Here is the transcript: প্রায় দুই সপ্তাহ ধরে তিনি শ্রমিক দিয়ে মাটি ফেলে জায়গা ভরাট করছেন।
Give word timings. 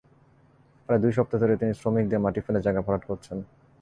প্রায় 0.85 1.01
দুই 1.03 1.11
সপ্তাহ 1.17 1.39
ধরে 1.43 1.59
তিনি 1.61 1.73
শ্রমিক 1.79 2.05
দিয়ে 2.09 2.23
মাটি 2.25 2.39
ফেলে 2.45 2.59
জায়গা 2.65 2.81
ভরাট 2.85 3.03
করছেন। 3.09 3.37